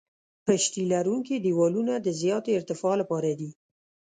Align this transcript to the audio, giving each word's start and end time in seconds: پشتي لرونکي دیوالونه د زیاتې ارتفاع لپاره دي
پشتي 0.45 0.81
لرونکي 0.91 1.35
دیوالونه 1.45 1.93
د 1.99 2.07
زیاتې 2.21 2.51
ارتفاع 2.59 2.95
لپاره 3.01 3.29
دي 3.39 3.51